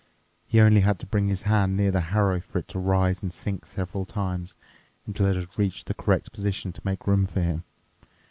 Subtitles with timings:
[0.47, 3.31] He only had to bring his hand near the harrow for it to rise and
[3.31, 4.55] sink several times,
[5.05, 7.63] until it had reached the correct position to make room for him.